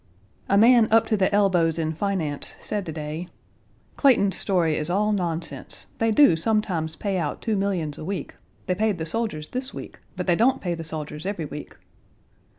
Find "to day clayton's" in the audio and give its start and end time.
2.87-4.35